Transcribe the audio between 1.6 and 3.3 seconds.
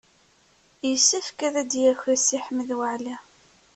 d-yaki Si Ḥmed Waɛli.